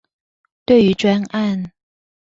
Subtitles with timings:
[0.65, 1.73] 對於專案